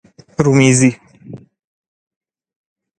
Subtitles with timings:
[0.45, 0.89] رومیزی